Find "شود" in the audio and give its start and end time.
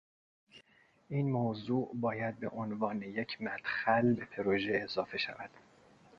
5.17-5.49